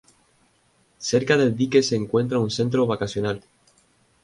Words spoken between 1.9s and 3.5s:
encuentra un centro vacacional.